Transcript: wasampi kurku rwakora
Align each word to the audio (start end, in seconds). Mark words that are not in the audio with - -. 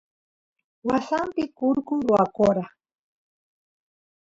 wasampi 0.87 1.43
kurku 1.57 1.93
rwakora 2.03 2.63